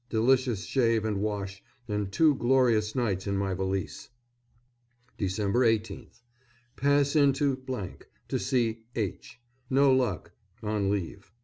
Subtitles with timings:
[0.09, 4.09] Delicious shave and wash, and two glorious nights in my valise.
[5.19, 5.29] Dec.
[5.53, 6.23] 18th.
[6.75, 7.55] Pass into,
[8.27, 9.39] to see H.
[9.69, 10.31] No luck
[10.63, 11.31] on leave.